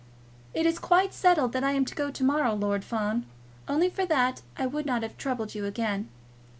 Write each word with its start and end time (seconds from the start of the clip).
"It 0.55 0.65
is 0.65 0.79
quite 0.79 1.13
settled 1.13 1.51
that 1.51 1.63
I 1.63 1.73
am 1.73 1.85
to 1.85 1.93
go 1.93 2.09
to 2.09 2.23
morrow, 2.23 2.55
Lord 2.55 2.83
Fawn. 2.83 3.27
Only 3.67 3.87
for 3.87 4.03
that 4.07 4.41
I 4.57 4.65
would 4.65 4.87
not 4.87 5.03
have 5.03 5.15
troubled 5.15 5.53
you 5.53 5.65
again." 5.65 6.09